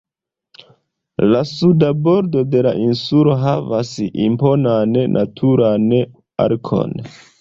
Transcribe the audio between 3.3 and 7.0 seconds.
havas imponan naturan arkon.